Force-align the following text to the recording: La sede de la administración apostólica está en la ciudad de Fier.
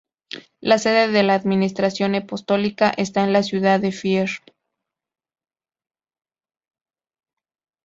La 0.61 0.79
sede 0.79 1.11
de 1.11 1.21
la 1.21 1.35
administración 1.35 2.15
apostólica 2.15 2.89
está 2.89 3.23
en 3.23 3.33
la 3.33 3.43
ciudad 3.43 3.79
de 3.79 3.91
Fier. 3.91 4.31